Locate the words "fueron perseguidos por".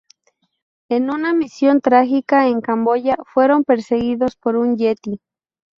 3.23-4.55